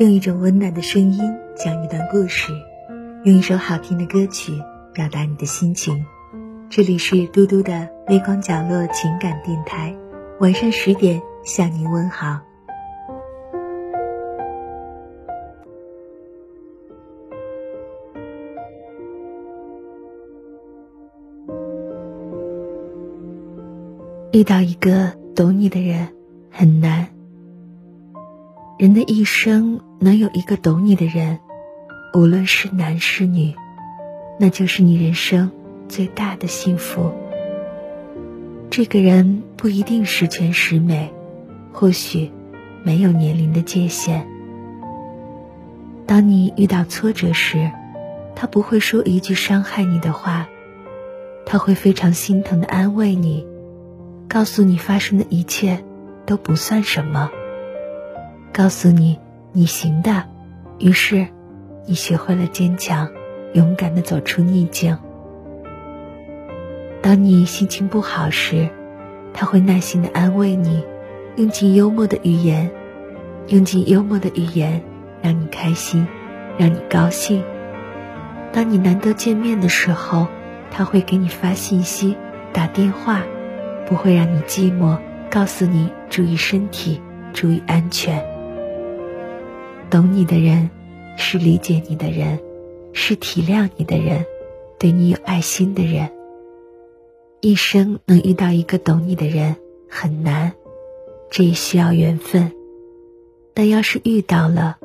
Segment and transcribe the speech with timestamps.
[0.00, 1.20] 用一种温暖的声音
[1.54, 2.52] 讲一段故事，
[3.22, 4.52] 用一首好听的歌曲
[4.92, 6.04] 表达你的心情。
[6.68, 9.94] 这里是嘟嘟的微光角落情感电台，
[10.40, 12.40] 晚上十点向您问好。
[24.32, 26.08] 遇到一个懂你的人
[26.50, 27.13] 很难。
[28.76, 31.38] 人的一生能有一个懂你的人，
[32.12, 33.54] 无论是男是女，
[34.36, 35.52] 那就是你人生
[35.88, 37.12] 最大的幸福。
[38.70, 41.12] 这个人不一定十全十美，
[41.72, 42.32] 或许
[42.82, 44.26] 没有年龄的界限。
[46.04, 47.70] 当你遇到挫折时，
[48.34, 50.48] 他不会说一句伤害你的话，
[51.46, 53.46] 他会非常心疼的安慰你。
[54.26, 55.84] 告诉你发生的一切
[56.26, 57.30] 都不算什么。
[58.56, 59.18] 告诉你
[59.50, 60.22] 你行的，
[60.78, 61.26] 于是
[61.86, 63.10] 你学会了坚强，
[63.52, 64.96] 勇敢的走出逆境。
[67.02, 68.68] 当你心情不好时，
[69.32, 70.84] 他会耐心的安慰你，
[71.34, 72.70] 用尽幽默的语言，
[73.48, 74.80] 用尽幽默的语言
[75.20, 76.06] 让你开心，
[76.56, 77.42] 让你高兴。
[78.52, 80.28] 当你难得见面的时候，
[80.70, 82.16] 他会给你发信息、
[82.52, 83.22] 打电话。
[83.86, 84.96] 不会让你寂寞，
[85.28, 88.33] 告诉你注意身体，注意安全。
[89.94, 90.70] 懂你的人，
[91.16, 92.40] 是理解你的人，
[92.92, 94.26] 是体谅你的人，
[94.76, 96.10] 对你有爱心的人。
[97.40, 99.54] 一生能遇到一个懂你的人
[99.88, 100.52] 很难，
[101.30, 102.50] 这也需要缘分。
[103.54, 104.78] 但要是遇到了，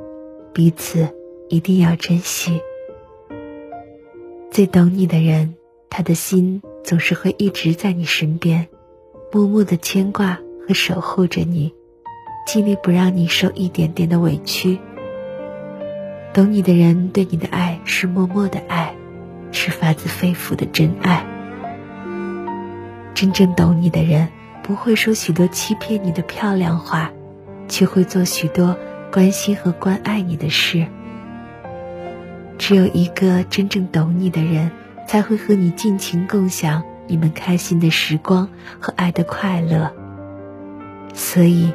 [0.53, 1.09] 彼此
[1.49, 2.61] 一定要珍惜。
[4.52, 5.55] 最懂你的人，
[5.89, 8.67] 他的心总是会一直在你身边。
[9.31, 11.73] 默默的牵挂和守护着你，
[12.45, 14.77] 尽力不让你受一点点的委屈。
[16.39, 18.95] 懂你的人对你的爱是默默的爱，
[19.52, 21.25] 是发自肺腑的真爱。
[23.14, 24.30] 真正懂你的人
[24.64, 27.11] 不会说许多欺骗你的漂亮话，
[27.67, 28.77] 却会做许多
[29.11, 30.87] 关心和关爱你的事。
[32.58, 34.71] 只有一个真正懂你的人，
[35.05, 36.83] 才会和你尽情共享。
[37.08, 38.47] 你们开心的时光
[38.80, 39.91] 和爱的快乐，
[41.14, 41.73] 所以，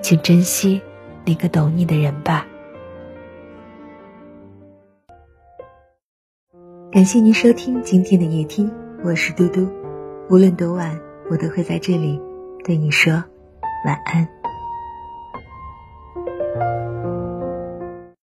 [0.00, 0.80] 请珍惜
[1.26, 2.46] 那个懂你的人吧。
[6.96, 8.72] 感谢您收听今天的夜听，
[9.04, 9.68] 我是嘟嘟。
[10.30, 10.98] 无论多晚，
[11.30, 12.18] 我都会在这里
[12.64, 13.12] 对你说
[13.84, 14.26] 晚安。